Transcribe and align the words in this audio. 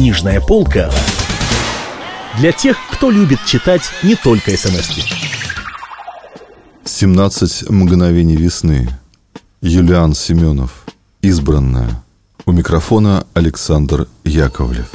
Книжная 0.00 0.40
полка 0.40 0.90
для 2.38 2.52
тех, 2.52 2.78
кто 2.90 3.10
любит 3.10 3.38
читать 3.44 3.82
не 4.02 4.16
только 4.16 4.56
смс 4.56 4.88
-ки. 4.88 5.04
17 6.86 7.68
мгновений 7.68 8.34
весны. 8.34 8.88
Юлиан 9.60 10.14
Семенов. 10.14 10.86
Избранная. 11.20 12.02
У 12.46 12.52
микрофона 12.52 13.26
Александр 13.34 14.08
Яковлев. 14.24 14.90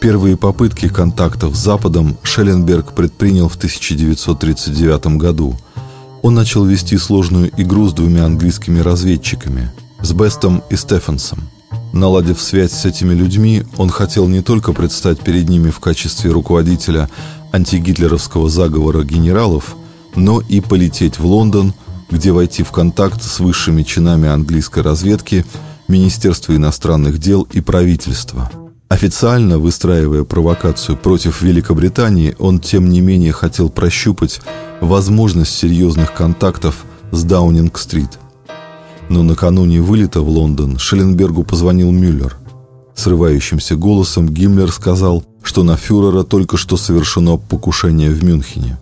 Первые 0.00 0.36
попытки 0.36 0.88
контактов 0.88 1.54
с 1.54 1.60
Западом 1.60 2.18
Шелленберг 2.24 2.94
предпринял 2.94 3.48
в 3.48 3.54
1939 3.54 5.18
году. 5.18 5.56
Он 6.22 6.34
начал 6.34 6.64
вести 6.64 6.98
сложную 6.98 7.52
игру 7.56 7.86
с 7.86 7.92
двумя 7.92 8.24
английскими 8.24 8.80
разведчиками– 8.80 9.70
с 10.02 10.12
Бестом 10.12 10.62
и 10.70 10.76
Стефансом. 10.76 11.48
Наладив 11.92 12.40
связь 12.40 12.72
с 12.72 12.84
этими 12.84 13.14
людьми, 13.14 13.64
он 13.76 13.90
хотел 13.90 14.28
не 14.28 14.42
только 14.42 14.72
предстать 14.72 15.20
перед 15.20 15.48
ними 15.48 15.70
в 15.70 15.80
качестве 15.80 16.30
руководителя 16.30 17.08
антигитлеровского 17.52 18.48
заговора 18.48 19.04
генералов, 19.04 19.76
но 20.14 20.40
и 20.40 20.60
полететь 20.60 21.18
в 21.18 21.26
Лондон, 21.26 21.74
где 22.10 22.32
войти 22.32 22.62
в 22.62 22.70
контакт 22.72 23.22
с 23.22 23.40
высшими 23.40 23.82
чинами 23.82 24.28
английской 24.28 24.82
разведки, 24.82 25.44
Министерства 25.88 26.54
иностранных 26.54 27.18
дел 27.18 27.46
и 27.50 27.60
правительства. 27.60 28.50
Официально 28.88 29.58
выстраивая 29.58 30.24
провокацию 30.24 30.96
против 30.96 31.42
Великобритании, 31.42 32.36
он 32.38 32.58
тем 32.58 32.88
не 32.88 33.00
менее 33.00 33.32
хотел 33.32 33.70
прощупать 33.70 34.40
возможность 34.80 35.54
серьезных 35.54 36.14
контактов 36.14 36.84
с 37.12 37.22
Даунинг-стрит– 37.24 38.18
но 39.08 39.22
накануне 39.22 39.80
вылета 39.80 40.20
в 40.20 40.28
Лондон 40.28 40.78
Шелленбергу 40.78 41.44
позвонил 41.44 41.90
Мюллер. 41.90 42.36
Срывающимся 42.94 43.76
голосом 43.76 44.28
Гиммлер 44.28 44.72
сказал, 44.72 45.24
что 45.42 45.62
на 45.62 45.76
фюрера 45.76 46.24
только 46.24 46.56
что 46.56 46.76
совершено 46.76 47.36
покушение 47.36 48.10
в 48.10 48.24
Мюнхене. 48.24 48.78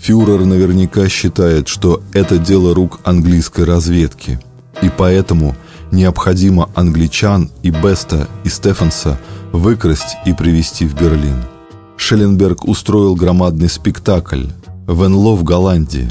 Фюрер 0.00 0.44
наверняка 0.44 1.08
считает, 1.08 1.66
что 1.66 2.00
это 2.12 2.38
дело 2.38 2.74
рук 2.74 3.00
английской 3.02 3.64
разведки, 3.64 4.38
и 4.82 4.90
поэтому 4.96 5.56
необходимо 5.90 6.70
англичан 6.74 7.50
и 7.62 7.70
Беста 7.70 8.28
и 8.44 8.48
Стефанса 8.48 9.18
выкрасть 9.52 10.16
и 10.24 10.32
привезти 10.32 10.86
в 10.86 10.94
Берлин. 10.94 11.42
Шелленберг 11.96 12.66
устроил 12.66 13.16
громадный 13.16 13.68
спектакль 13.68 14.44
в 14.86 15.04
Энло 15.04 15.34
в 15.34 15.42
Голландии. 15.42 16.08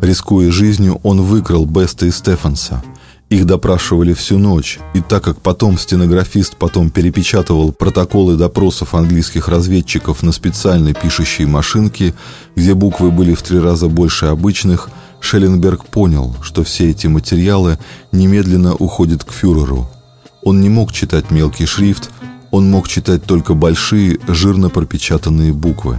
Рискуя 0.00 0.50
жизнью, 0.50 0.98
он 1.04 1.22
выкрал 1.22 1.64
Беста 1.64 2.06
и 2.06 2.10
Стефанса– 2.10 2.82
их 3.30 3.44
допрашивали 3.44 4.14
всю 4.14 4.38
ночь, 4.38 4.78
и 4.94 5.00
так 5.00 5.22
как 5.22 5.40
потом 5.42 5.78
стенографист 5.78 6.56
потом 6.56 6.90
перепечатывал 6.90 7.72
протоколы 7.72 8.36
допросов 8.36 8.94
английских 8.94 9.48
разведчиков 9.48 10.22
на 10.22 10.32
специальной 10.32 10.94
пишущей 10.94 11.44
машинке, 11.44 12.14
где 12.56 12.74
буквы 12.74 13.10
были 13.10 13.34
в 13.34 13.42
три 13.42 13.58
раза 13.58 13.88
больше 13.88 14.26
обычных, 14.26 14.88
Шелленберг 15.20 15.84
понял, 15.86 16.36
что 16.42 16.64
все 16.64 16.90
эти 16.90 17.06
материалы 17.06 17.78
немедленно 18.12 18.74
уходят 18.74 19.24
к 19.24 19.32
фюреру. 19.32 19.90
Он 20.42 20.60
не 20.60 20.70
мог 20.70 20.92
читать 20.92 21.30
мелкий 21.30 21.66
шрифт, 21.66 22.10
он 22.50 22.70
мог 22.70 22.88
читать 22.88 23.24
только 23.24 23.52
большие, 23.52 24.18
жирно 24.26 24.70
пропечатанные 24.70 25.52
буквы. 25.52 25.98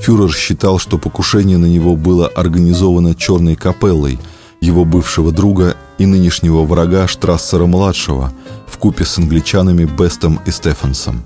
Фюрер 0.00 0.32
считал, 0.32 0.78
что 0.78 0.96
покушение 0.96 1.58
на 1.58 1.66
него 1.66 1.96
было 1.96 2.28
организовано 2.28 3.14
черной 3.14 3.56
капеллой– 3.56 4.18
его 4.66 4.84
бывшего 4.84 5.32
друга 5.32 5.76
и 5.98 6.06
нынешнего 6.06 6.64
врага 6.64 7.06
Штрассера-младшего 7.06 8.32
в 8.66 8.78
купе 8.78 9.04
с 9.04 9.16
англичанами 9.16 9.84
Бестом 9.84 10.40
и 10.44 10.50
Стефансом. 10.50 11.22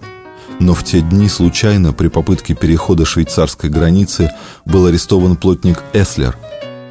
Но 0.60 0.74
в 0.74 0.84
те 0.84 1.00
дни 1.00 1.28
случайно 1.28 1.94
при 1.94 2.08
попытке 2.08 2.54
перехода 2.54 3.06
швейцарской 3.06 3.70
границы 3.70 4.30
был 4.66 4.86
арестован 4.86 5.36
плотник 5.36 5.82
Эслер. 5.94 6.36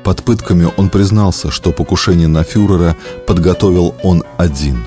Под 0.04 0.24
пытками 0.24 0.68
он 0.76 0.90
признался, 0.90 1.52
что 1.52 1.72
покушение 1.72 2.28
на 2.28 2.44
фюрера 2.44 2.98
подготовил 3.28 3.94
он 4.02 4.24
один. 4.38 4.84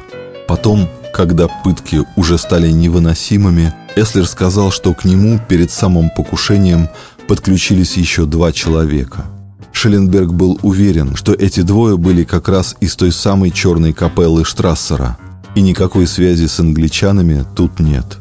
Потом, 0.48 0.88
когда 1.14 1.46
пытки 1.46 2.02
уже 2.16 2.38
стали 2.38 2.70
невыносимыми, 2.70 3.72
Эслер 3.94 4.26
сказал, 4.26 4.72
что 4.72 4.94
к 4.94 5.04
нему 5.04 5.38
перед 5.48 5.70
самым 5.70 6.10
покушением 6.10 6.88
подключились 7.28 7.96
еще 7.96 8.26
два 8.26 8.50
человека– 8.50 9.26
Шелленберг 9.72 10.32
был 10.32 10.58
уверен, 10.62 11.16
что 11.16 11.32
эти 11.32 11.62
двое 11.62 11.96
были 11.96 12.24
как 12.24 12.48
раз 12.48 12.76
из 12.80 12.94
той 12.94 13.10
самой 13.10 13.50
черной 13.50 13.92
капеллы 13.92 14.44
Штрассера, 14.44 15.18
и 15.54 15.60
никакой 15.60 16.06
связи 16.06 16.46
с 16.46 16.60
англичанами 16.60 17.44
тут 17.56 17.80
нет. 17.80 18.18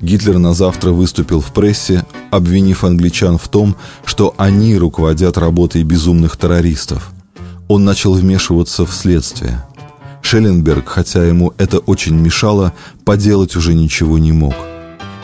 Гитлер 0.00 0.38
на 0.38 0.52
завтра 0.52 0.90
выступил 0.90 1.40
в 1.40 1.52
прессе, 1.52 2.04
обвинив 2.30 2.84
англичан 2.84 3.38
в 3.38 3.48
том, 3.48 3.76
что 4.04 4.34
они 4.36 4.76
руководят 4.76 5.38
работой 5.38 5.82
безумных 5.82 6.36
террористов. 6.36 7.10
Он 7.68 7.84
начал 7.84 8.12
вмешиваться 8.12 8.84
в 8.84 8.92
следствие. 8.92 9.64
Шелленберг, 10.20 10.88
хотя 10.88 11.24
ему 11.24 11.54
это 11.56 11.78
очень 11.78 12.16
мешало, 12.16 12.74
поделать 13.04 13.56
уже 13.56 13.74
ничего 13.74 14.18
не 14.18 14.32
мог. 14.32 14.54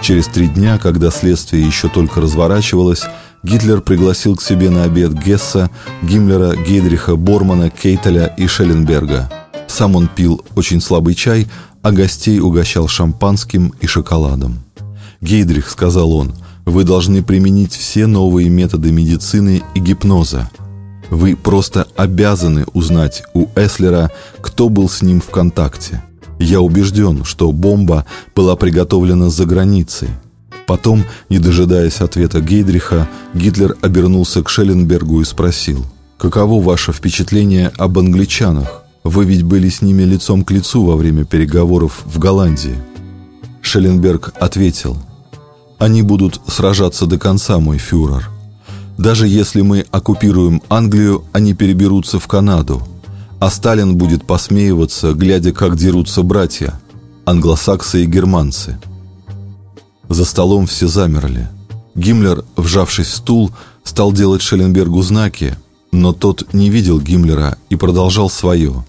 Через 0.01 0.27
три 0.29 0.47
дня, 0.47 0.79
когда 0.79 1.11
следствие 1.11 1.67
еще 1.67 1.89
только 1.89 2.21
разворачивалось, 2.23 3.03
Гитлер 3.43 3.81
пригласил 3.81 4.37
к 4.37 4.43
себе 4.43 4.69
на 4.71 4.85
обед 4.85 5.13
Гесса, 5.15 5.71
Гиммлера, 6.03 6.55
Гейдриха, 6.57 7.17
Бормана, 7.17 7.71
Кейтеля 7.71 8.27
и 8.37 8.47
Шелленберга. 8.47 9.31
Сам 9.67 9.97
он 9.97 10.09
пил 10.09 10.45
очень 10.57 10.81
слабый 10.81 11.15
чай, 11.15 11.47
а 11.83 11.93
гостей 11.93 12.39
угощал 12.41 12.87
шампанским 12.87 13.73
и 13.81 13.87
шоколадом. 13.87 14.59
«Гейдрих»,— 15.21 15.69
сказал 15.71 16.13
он,— 16.13 16.35
«вы 16.67 16.85
должны 16.85 17.23
применить 17.23 17.73
все 17.73 18.07
новые 18.07 18.51
методы 18.51 18.93
медицины 18.93 19.63
и 19.75 19.81
гипноза. 19.81 20.51
Вы 21.09 21.35
просто 21.35 21.87
обязаны 21.97 22.67
узнать 22.75 23.23
у 23.35 23.47
Эслера, 23.57 24.11
кто 24.41 24.69
был 24.69 24.89
с 24.89 25.03
ним 25.03 25.21
в 25.21 25.31
контакте. 25.31 26.03
Я 26.39 26.61
убежден, 26.61 27.25
что 27.25 27.53
бомба 27.53 28.07
была 28.35 28.57
приготовлена 28.57 29.29
за 29.29 29.45
границей. 29.45 30.09
Потом, 30.71 31.05
не 31.29 31.41
дожидаясь 31.41 32.01
ответа 32.01 32.41
Гейдриха, 32.41 33.09
Гитлер 33.35 33.77
обернулся 33.81 34.41
к 34.45 34.49
Шелленбергу 34.49 35.21
и 35.21 35.25
спросил, 35.25 35.85
«Каково 36.17 36.63
ваше 36.63 36.93
впечатление 36.93 37.73
об 37.77 37.99
англичанах? 37.99 38.85
Вы 39.03 39.25
ведь 39.25 39.43
были 39.43 39.69
с 39.69 39.83
ними 39.83 40.05
лицом 40.05 40.45
к 40.45 40.53
лицу 40.53 40.85
во 40.85 40.95
время 40.95 41.25
переговоров 41.25 42.03
в 42.05 42.21
Голландии». 42.21 42.77
Шелленберг 43.63 44.33
ответил, 44.39 44.97
«Они 45.81 46.03
будут 46.03 46.41
сражаться 46.47 47.07
до 47.07 47.19
конца, 47.19 47.59
мой 47.59 47.79
фюрер. 47.79 48.31
Даже 48.97 49.27
если 49.27 49.63
мы 49.63 49.87
оккупируем 49.91 50.63
Англию, 50.69 51.25
они 51.33 51.53
переберутся 51.53 52.21
в 52.21 52.29
Канаду, 52.29 52.81
а 53.41 53.51
Сталин 53.51 53.97
будет 53.97 54.25
посмеиваться, 54.25 55.15
глядя, 55.15 55.51
как 55.51 55.77
дерутся 55.77 56.23
братья, 56.23 56.81
англосаксы 57.25 58.05
и 58.05 58.07
германцы». 58.07 58.79
За 60.11 60.25
столом 60.25 60.67
все 60.67 60.89
замерли. 60.89 61.49
Гиммлер, 61.95 62.45
вжавшись 62.57 63.07
в 63.07 63.15
стул, 63.15 63.53
стал 63.85 64.13
делать 64.13 64.43
Шелленбергу 64.43 65.01
знаки, 65.03 65.57
но 65.93 66.13
тот 66.13 66.53
не 66.53 66.69
видел 66.69 67.01
Гиммлера 67.01 67.57
и 67.69 67.77
продолжал 67.77 68.29
свое. 68.29 68.85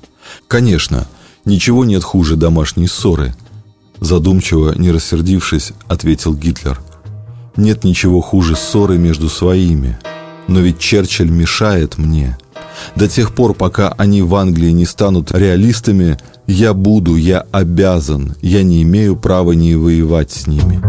«Конечно, 0.47 1.07
ничего 1.45 1.85
нет 1.85 2.03
хуже 2.03 2.35
домашней 2.37 2.87
ссоры», 2.87 3.35
задумчиво, 3.99 4.73
не 4.75 4.91
рассердившись, 4.91 5.73
ответил 5.87 6.33
Гитлер. 6.33 6.81
«Нет 7.55 7.83
ничего 7.83 8.19
хуже 8.21 8.55
ссоры 8.55 8.97
между 8.97 9.29
своими. 9.29 9.99
Но 10.47 10.59
ведь 10.59 10.79
Черчилль 10.79 11.29
мешает 11.29 11.99
мне. 11.99 12.35
До 12.95 13.07
тех 13.07 13.33
пор, 13.33 13.53
пока 13.53 13.89
они 13.97 14.21
в 14.21 14.35
Англии 14.35 14.71
не 14.71 14.85
станут 14.85 15.31
реалистами, 15.31 16.17
я 16.47 16.73
буду, 16.73 17.15
я 17.15 17.45
обязан, 17.51 18.35
я 18.41 18.63
не 18.63 18.83
имею 18.83 19.15
права 19.15 19.53
не 19.53 19.75
воевать 19.75 20.31
с 20.31 20.47
ними». 20.47 20.81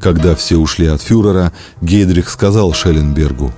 Когда 0.00 0.34
все 0.34 0.56
ушли 0.56 0.86
от 0.86 1.02
фюрера, 1.02 1.52
Гейдрих 1.82 2.30
сказал 2.30 2.72
Шелленбергу, 2.72 3.52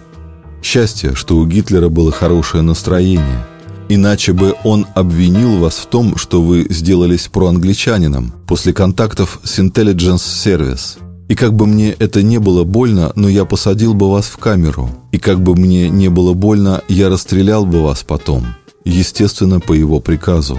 «Счастье, 0.63 1.15
что 1.15 1.37
у 1.37 1.47
Гитлера 1.47 1.89
было 1.89 2.11
хорошее 2.11 2.63
настроение, 2.63 3.45
иначе 3.89 4.33
бы 4.33 4.55
он 4.65 4.87
обвинил 4.95 5.59
вас 5.59 5.75
в 5.75 5.87
том, 5.87 6.17
что 6.17 6.43
вы 6.43 6.67
сделались 6.71 7.29
проангличанином 7.29 8.33
после 8.47 8.73
контактов 8.73 9.41
с 9.45 9.59
Intelligence 9.59 10.17
Service. 10.17 11.10
И 11.31 11.37
как 11.37 11.55
бы 11.55 11.69
мне 11.69 11.93
это 11.93 12.25
не 12.25 12.39
было 12.39 12.65
больно, 12.65 13.13
но 13.15 13.29
я 13.29 13.45
посадил 13.45 13.95
бы 13.95 14.11
вас 14.11 14.25
в 14.25 14.37
камеру. 14.37 14.91
И 15.13 15.19
как 15.19 15.41
бы 15.41 15.55
мне 15.55 15.89
не 15.89 16.09
было 16.09 16.33
больно, 16.33 16.83
я 16.89 17.09
расстрелял 17.09 17.65
бы 17.65 17.85
вас 17.85 18.03
потом. 18.03 18.49
Естественно, 18.85 19.61
по 19.61 19.73
его 19.73 20.01
приказу. 20.01 20.59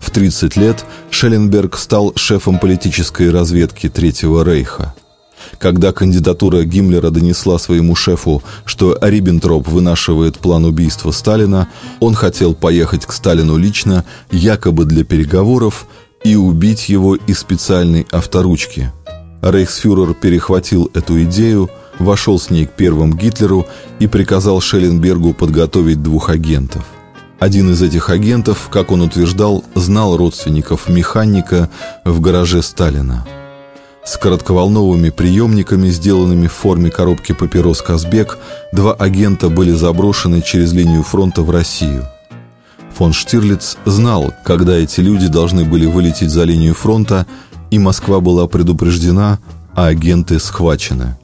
В 0.00 0.10
30 0.10 0.56
лет 0.56 0.84
Шелленберг 1.10 1.78
стал 1.78 2.12
шефом 2.16 2.58
политической 2.58 3.30
разведки 3.30 3.88
Третьего 3.88 4.44
Рейха. 4.44 4.92
Когда 5.60 5.92
кандидатура 5.92 6.64
Гиммлера 6.64 7.10
донесла 7.10 7.56
своему 7.56 7.94
шефу, 7.94 8.42
что 8.64 8.98
Риббентроп 9.00 9.68
вынашивает 9.68 10.40
план 10.40 10.64
убийства 10.64 11.12
Сталина, 11.12 11.68
он 12.00 12.14
хотел 12.16 12.54
поехать 12.54 13.06
к 13.06 13.12
Сталину 13.12 13.56
лично, 13.56 14.04
якобы 14.32 14.84
для 14.84 15.04
переговоров, 15.04 15.86
и 16.24 16.34
убить 16.34 16.88
его 16.88 17.14
из 17.14 17.38
специальной 17.38 18.04
авторучки. 18.10 18.90
Рейхсфюрер 19.50 20.14
перехватил 20.14 20.90
эту 20.94 21.22
идею, 21.24 21.70
вошел 21.98 22.38
с 22.38 22.50
ней 22.50 22.66
к 22.66 22.72
первым 22.72 23.16
Гитлеру 23.16 23.66
и 23.98 24.06
приказал 24.06 24.60
Шелленбергу 24.60 25.34
подготовить 25.34 26.02
двух 26.02 26.30
агентов. 26.30 26.84
Один 27.38 27.70
из 27.70 27.82
этих 27.82 28.10
агентов, 28.10 28.68
как 28.70 28.90
он 28.90 29.02
утверждал, 29.02 29.62
знал 29.74 30.16
родственников 30.16 30.88
механика 30.88 31.68
в 32.04 32.20
гараже 32.20 32.62
Сталина. 32.62 33.26
С 34.04 34.16
коротковолновыми 34.16 35.10
приемниками, 35.10 35.88
сделанными 35.88 36.46
в 36.46 36.52
форме 36.52 36.90
коробки 36.90 37.32
папирос 37.32 37.82
«Казбек», 37.82 38.38
два 38.72 38.94
агента 38.94 39.48
были 39.48 39.72
заброшены 39.72 40.42
через 40.42 40.72
линию 40.72 41.02
фронта 41.02 41.42
в 41.42 41.50
Россию. 41.50 42.06
Фон 42.96 43.12
Штирлиц 43.12 43.76
знал, 43.84 44.32
когда 44.42 44.74
эти 44.74 45.00
люди 45.00 45.26
должны 45.26 45.64
были 45.64 45.84
вылететь 45.84 46.30
за 46.30 46.44
линию 46.44 46.72
фронта, 46.72 47.26
и 47.70 47.78
Москва 47.78 48.20
была 48.20 48.46
предупреждена, 48.46 49.38
а 49.74 49.86
агенты 49.86 50.38
схвачены. 50.38 51.16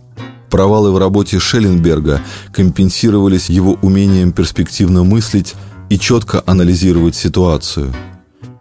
Провалы 0.50 0.92
в 0.92 0.98
работе 0.98 1.38
Шелленберга 1.38 2.20
компенсировались 2.52 3.48
его 3.48 3.78
умением 3.80 4.32
перспективно 4.32 5.02
мыслить 5.02 5.54
и 5.88 5.98
четко 5.98 6.42
анализировать 6.44 7.16
ситуацию. 7.16 7.92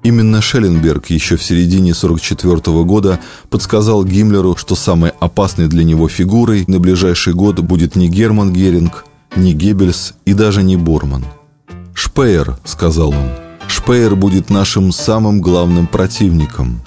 Именно 0.03 0.41
Шелленберг 0.41 1.07
еще 1.07 1.35
в 1.35 1.43
середине 1.43 1.91
1944 1.91 2.83
года 2.83 3.19
подсказал 3.49 4.03
Гиммлеру, 4.03 4.55
что 4.55 4.75
самой 4.75 5.11
опасной 5.19 5.67
для 5.67 5.83
него 5.83 6.07
фигурой 6.07 6.63
на 6.67 6.79
ближайший 6.79 7.33
год 7.33 7.59
будет 7.59 7.95
не 7.95 8.09
Герман 8.09 8.51
Геринг, 8.51 9.05
не 9.35 9.53
Геббельс 9.53 10.13
и 10.25 10.33
даже 10.33 10.63
не 10.63 10.77
Борман. 10.77 11.25
«Шпеер»,— 11.93 12.57
сказал 12.65 13.09
он,— 13.09 13.29
«Шпеер 13.67 14.15
будет 14.15 14.49
нашим 14.49 14.91
самым 14.91 15.39
главным 15.39 15.87
противником». 15.87 16.81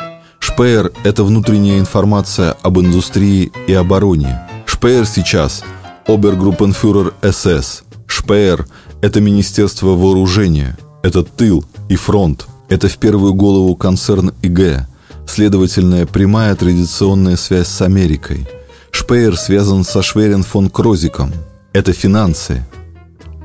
Шпеер– 0.54 0.92
это 1.02 1.24
внутренняя 1.24 1.80
информация 1.80 2.52
об 2.62 2.78
индустрии 2.78 3.50
и 3.66 3.72
обороне. 3.72 4.38
Шпеер 4.66 5.04
сейчас– 5.04 5.64
обергруппенфюрер 6.06 7.12
СС. 7.22 7.82
Шпеер– 8.06 8.64
это 9.00 9.20
Министерство 9.20 9.88
вооружения. 9.88 10.78
Это 11.02 11.24
тыл 11.24 11.64
и 11.88 11.96
фронт. 11.96 12.46
Это 12.68 12.88
в 12.88 12.98
первую 12.98 13.34
голову 13.34 13.74
концерн 13.74 14.32
ИГ. 14.42 14.86
Следовательная 15.26 16.06
прямая 16.06 16.54
традиционная 16.54 17.36
связь 17.36 17.66
с 17.66 17.82
Америкой. 17.82 18.46
Шпеер 18.92 19.36
связан 19.36 19.82
со 19.82 20.02
Шверен 20.02 20.44
фон 20.44 20.70
Крозиком. 20.70 21.32
Это 21.72 21.92
финансы. 21.92 22.64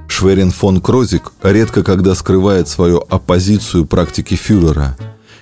Шверен 0.07 0.51
фон 0.51 0.79
Крозик 0.79 1.31
редко 1.41 1.81
когда 1.81 2.13
скрывает 2.13 2.67
свою 2.67 3.03
оппозицию 3.09 3.87
практике 3.87 4.35
фюрера. 4.35 4.95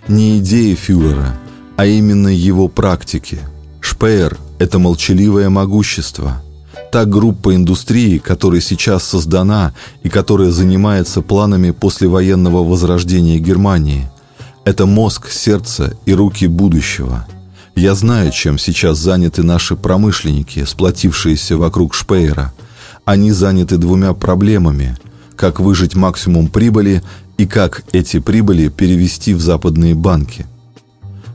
Не 0.08 0.38
идеи 0.38 0.74
фюрера– 0.74 1.36
а 1.78 1.86
именно 1.86 2.28
его 2.28 2.68
практики. 2.68 3.40
Шпеер– 3.80 4.38
это 4.60 4.80
молчаливое 4.80 5.50
могущество. 5.50 6.44
Та 6.92 7.06
группа 7.06 7.56
индустрии, 7.56 8.18
которая 8.18 8.62
сейчас 8.62 9.04
создана 9.04 9.74
и 10.02 10.10
которая 10.10 10.52
занимается 10.52 11.22
планами 11.22 11.72
послевоенного 11.72 12.68
возрождения 12.68 13.38
Германии. 13.38 14.10
Это 14.66 14.86
мозг, 14.88 15.30
сердце 15.30 15.96
и 16.06 16.14
руки 16.14 16.48
будущего. 16.48 17.28
Я 17.76 17.94
знаю, 17.94 18.32
чем 18.32 18.58
сейчас 18.58 18.98
заняты 18.98 19.44
наши 19.44 19.76
промышленники, 19.76 20.66
сплотившиеся 20.66 21.58
вокруг 21.58 21.94
Шпеера. 21.94 22.54
Они 23.06 23.32
заняты 23.32 23.78
двумя 23.78 24.14
проблемами– 24.14 24.98
как 25.36 25.60
выжить 25.60 25.94
максимум 25.94 26.48
прибыли 26.48 27.04
и 27.38 27.46
как 27.46 27.84
эти 27.92 28.18
прибыли 28.18 28.70
перевести 28.70 29.36
в 29.36 29.42
западные 29.42 29.94
банки– 29.94 30.48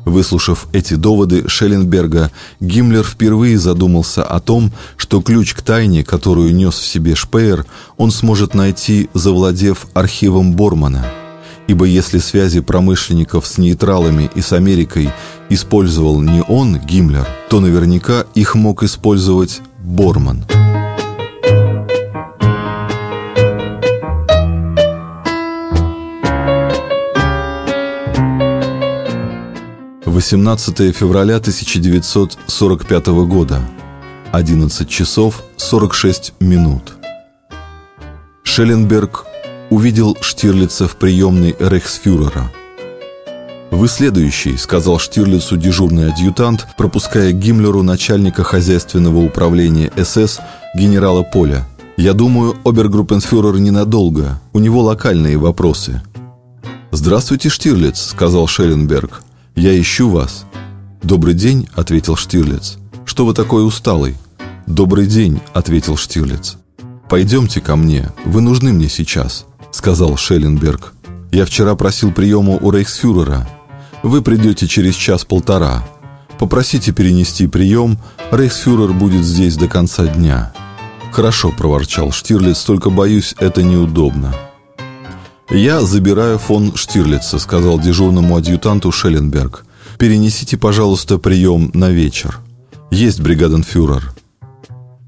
Выслушав 0.04 0.66
эти 0.72 0.94
доводы 0.94 1.48
Шелленберга, 1.48 2.30
Гиммлер 2.60 3.04
впервые 3.04 3.58
задумался 3.58 4.24
о 4.24 4.40
том, 4.40 4.72
что 4.96 5.22
ключ 5.22 5.54
к 5.54 5.62
тайне, 5.62 6.02
которую 6.04 6.54
нес 6.54 6.74
в 6.74 6.86
себе 6.86 7.14
Шпеер, 7.14 7.66
он 7.96 8.10
сможет 8.10 8.54
найти, 8.54 9.08
завладев 9.14 9.86
архивом 9.94 10.54
Бормана. 10.54 11.06
Ибо 11.68 11.84
если 11.84 12.18
связи 12.18 12.60
промышленников 12.60 13.46
с 13.46 13.58
нейтралами 13.58 14.28
и 14.34 14.40
с 14.40 14.52
Америкой 14.52 15.10
использовал 15.48 16.20
не 16.20 16.42
он, 16.42 16.78
Гиммлер, 16.78 17.26
то 17.48 17.60
наверняка 17.60 18.24
их 18.34 18.56
мог 18.56 18.82
использовать 18.82 19.60
Борман. 19.78 20.44
18 30.22 30.94
февраля 30.94 31.38
1945 31.38 33.06
года, 33.26 33.60
11 34.30 34.88
часов 34.88 35.42
46 35.56 36.34
минут. 36.38 36.92
Шелленберг 38.44 39.26
увидел 39.70 40.16
Штирлица 40.20 40.86
в 40.86 40.94
приемной 40.94 41.56
рейхсфюрера. 41.58 42.52
«Вы 43.72 43.88
следующий»,— 43.88 44.56
сказал 44.58 45.00
Штирлицу 45.00 45.56
дежурный 45.56 46.12
адъютант, 46.12 46.68
пропуская 46.78 47.32
Гиммлеру 47.32 47.82
начальника 47.82 48.44
хозяйственного 48.44 49.18
управления 49.18 49.90
СС 49.96 50.38
генерала 50.76 51.24
Поля. 51.24 51.66
«Я 51.96 52.12
думаю, 52.12 52.54
обергруппенфюрер 52.64 53.58
ненадолго. 53.58 54.40
У 54.52 54.60
него 54.60 54.82
локальные 54.82 55.36
вопросы». 55.36 56.00
«Здравствуйте, 56.92 57.48
Штирлиц»,— 57.48 58.00
сказал 58.10 58.46
Шелленберг. 58.46 59.24
«Я 59.54 59.78
ищу 59.80 60.08
вас». 60.08 60.44
«Добрый 61.02 61.34
день»,— 61.34 61.68
ответил 61.74 62.16
Штирлиц. 62.16 62.78
«Что 63.04 63.26
вы 63.26 63.34
такой 63.34 63.66
усталый?» 63.66 64.16
«Добрый 64.66 65.06
день»,— 65.06 65.40
ответил 65.52 65.96
Штирлиц. 65.96 66.56
«Пойдемте 67.08 67.60
ко 67.60 67.76
мне, 67.76 68.10
вы 68.24 68.40
нужны 68.40 68.72
мне 68.72 68.88
сейчас»,— 68.88 69.46
сказал 69.70 70.16
Шелленберг. 70.16 70.94
«Я 71.30 71.44
вчера 71.44 71.74
просил 71.74 72.12
приема 72.12 72.52
у 72.54 72.70
рейхсфюрера. 72.70 73.48
Вы 74.02 74.22
придете 74.22 74.66
через 74.66 74.94
час-полтора. 74.94 75.86
Попросите 76.38 76.92
перенести 76.92 77.46
прием, 77.46 77.98
рейхсфюрер 78.30 78.92
будет 78.92 79.24
здесь 79.24 79.56
до 79.56 79.68
конца 79.68 80.06
дня». 80.06 80.52
«Хорошо»,— 81.10 81.52
проворчал 81.58 82.12
Штирлиц,— 82.12 82.62
«только, 82.64 82.88
боюсь, 82.88 83.34
это 83.38 83.62
неудобно». 83.62 84.34
«Я 85.54 85.82
забираю 85.82 86.38
фон 86.38 86.74
Штирлица»,— 86.74 87.38
сказал 87.40 87.78
дежурному 87.78 88.36
адъютанту 88.36 88.90
Шелленберг. 88.90 89.66
«Перенесите, 89.98 90.56
пожалуйста, 90.56 91.18
прием 91.18 91.70
на 91.74 91.90
вечер. 91.90 92.38
Есть 92.90 93.20
бригаденфюрер». 93.20 94.14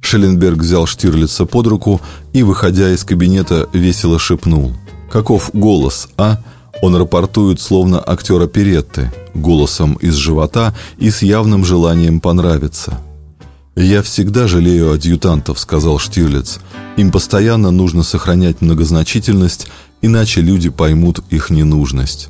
Шелленберг 0.02 0.58
взял 0.58 0.86
Штирлица 0.86 1.46
под 1.46 1.66
руку 1.66 2.02
и, 2.34 2.42
выходя 2.42 2.92
из 2.92 3.04
кабинета, 3.04 3.70
весело 3.72 4.18
шепнул. 4.18 4.74
«Каков 5.10 5.48
голос, 5.54 6.08
а?» 6.18 6.38
Он 6.82 6.94
рапортует, 6.94 7.58
словно 7.58 8.02
актер 8.06 8.42
оперетты, 8.42 9.10
голосом 9.32 9.94
из 9.94 10.14
живота 10.14 10.74
и 10.98 11.10
с 11.10 11.22
явным 11.22 11.64
желанием 11.64 12.20
понравиться. 12.20 13.00
«Я 13.76 14.02
всегда 14.02 14.46
жалею 14.46 14.92
адъютантов»,— 14.92 15.58
сказал 15.60 15.98
Штирлиц. 15.98 16.60
«Им 16.96 17.10
постоянно 17.10 17.70
нужно 17.70 18.02
сохранять 18.02 18.60
многозначительность 18.60 19.66
иначе 20.04 20.42
люди 20.42 20.68
поймут 20.68 21.20
их 21.30 21.50
ненужность. 21.50 22.28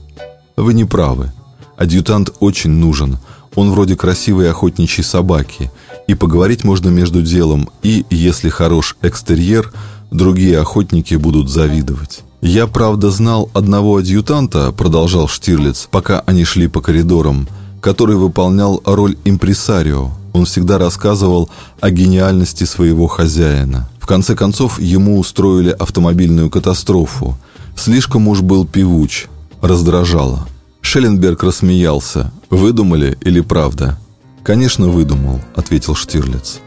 Вы 0.56 0.74
не 0.74 0.84
правы. 0.84 1.32
Адъютант 1.76 2.32
очень 2.38 2.70
нужен. 2.70 3.18
Он 3.56 3.70
вроде 3.72 3.96
красивой 3.96 4.50
охотничьей 4.50 5.04
собаки. 5.04 5.70
И 6.06 6.14
поговорить 6.14 6.64
можно 6.64 6.88
между 6.88 7.22
делом, 7.22 7.68
и, 7.82 8.04
если 8.10 8.48
хорош 8.48 8.96
экстерьер, 9.02 9.72
другие 10.10 10.58
охотники 10.60 11.14
будут 11.16 11.50
завидовать. 11.50 12.22
«Я, 12.40 12.66
правда, 12.66 13.10
знал 13.10 13.50
одного 13.54 13.96
адъютанта»,— 13.96 14.70
продолжал 14.76 15.28
Штирлиц, 15.28 15.88
пока 15.90 16.20
они 16.26 16.44
шли 16.44 16.68
по 16.68 16.80
коридорам, 16.80 17.48
который 17.80 18.16
выполнял 18.16 18.82
роль 18.84 19.16
импресарио. 19.24 20.10
Он 20.34 20.44
всегда 20.44 20.76
рассказывал 20.76 21.48
о 21.80 21.90
гениальности 21.90 22.64
своего 22.64 23.06
хозяина. 23.06 23.88
В 23.98 24.06
конце 24.06 24.36
концов, 24.36 24.78
ему 24.78 25.18
устроили 25.18 25.70
автомобильную 25.70 26.50
катастрофу— 26.50 27.38
Слишком 27.76 28.28
уж 28.28 28.40
был 28.40 28.66
певуч, 28.66 29.26
раздражало. 29.60 30.46
Шелленберг 30.80 31.42
рассмеялся. 31.42 32.32
«Выдумали 32.50 33.18
или 33.20 33.40
правда?» 33.40 33.98
«Конечно, 34.42 34.88
выдумал»,— 34.88 35.40
ответил 35.54 35.94
Штирлиц. 35.94 36.60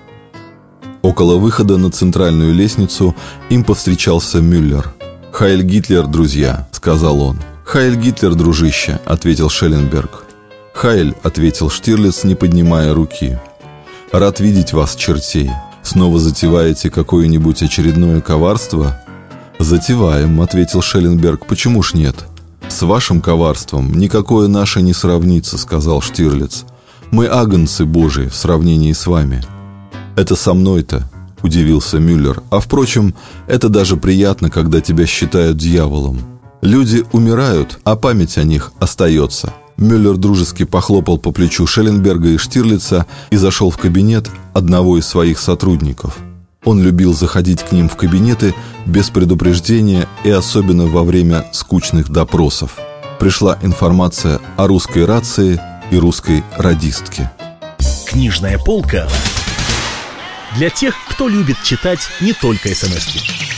Около 1.01 1.37
выхода 1.37 1.77
на 1.77 1.91
центральную 1.91 2.53
лестницу 2.53 3.15
им 3.49 3.63
повстречался 3.63 4.41
Мюллер. 4.41 4.93
«Хайль 5.31 5.63
Гитлер, 5.63 6.07
друзья»,— 6.07 6.67
сказал 6.71 7.21
он. 7.21 7.39
«Хайль 7.63 7.95
Гитлер, 7.95 8.33
дружище»,— 8.33 8.99
ответил 9.05 9.49
Шелленберг. 9.49 10.25
«Хайль»,— 10.73 11.15
ответил 11.23 11.69
Штирлиц, 11.69 12.23
не 12.23 12.35
поднимая 12.35 12.93
руки. 12.93 13.39
Рад 14.11 14.39
видеть 14.39 14.71
вас, 14.71 14.95
чертей. 14.95 15.51
Снова 15.83 16.19
затеваете 16.19 16.89
какое-нибудь 16.89 17.61
очередное 17.61 18.21
коварство? 18.21 19.01
Затеваем, 19.59 20.39
ответил 20.41 20.81
Шелленберг. 20.81 21.45
Почему 21.45 21.83
ж 21.83 21.93
нет? 21.93 22.15
С 22.69 22.81
вашим 22.83 23.19
коварством 23.21 23.93
никакое 23.93 24.47
наше 24.47 24.81
не 24.81 24.93
сравнится, 24.93 25.57
сказал 25.57 26.01
Штирлиц. 26.01 26.65
Мы 27.11 27.27
агнцы 27.27 27.85
Божии 27.85 28.27
в 28.27 28.35
сравнении 28.35 28.93
с 28.93 29.07
вами. 29.07 29.43
Это 30.15 30.35
со 30.35 30.53
мной-то, 30.53 31.09
удивился 31.43 31.99
Мюллер. 31.99 32.43
А 32.49 32.59
впрочем, 32.59 33.13
это 33.47 33.67
даже 33.67 33.97
приятно, 33.97 34.49
когда 34.49 34.79
тебя 34.79 35.05
считают 35.05 35.57
дьяволом. 35.57 36.19
Люди 36.61 37.05
умирают, 37.11 37.79
а 37.83 37.95
память 37.95 38.37
о 38.37 38.43
них 38.43 38.71
остается. 38.79 39.53
Мюллер 39.77 40.17
дружески 40.17 40.63
похлопал 40.63 41.19
по 41.19 41.31
плечу 41.31 41.67
Шелленберга 41.67 42.29
и 42.29 42.37
Штирлица 42.37 43.05
и 43.29 43.37
зашел 43.37 43.69
в 43.69 43.77
кабинет 43.77 44.29
одного 44.53 44.97
из 44.97 45.05
своих 45.05 45.39
сотрудников. 45.39 46.17
Он 46.63 46.81
любил 46.81 47.13
заходить 47.13 47.61
к 47.61 47.71
ним 47.71 47.87
в 47.87 47.95
кабинеты 47.95 48.55
без 48.85 49.09
предупреждения 49.09 50.07
и 50.23 50.31
особенно 50.31 50.87
во 50.87 51.03
время 51.03 51.45
скучных 51.53 52.09
допросов. 52.09 52.77
Пришла 53.19 53.57
информация 53.61 54.39
о 54.57 54.67
русской 54.67 55.05
рации 55.05 55.61
и 55.91 55.97
русской 55.97 56.43
радистке. 56.57 57.31
Книжная 58.07 58.57
полка 58.57 59.07
для 60.57 60.69
тех, 60.69 60.95
кто 61.09 61.27
любит 61.27 61.57
читать 61.63 61.99
не 62.19 62.33
только 62.33 62.69
смс 62.73 63.07
-ки. 63.07 63.56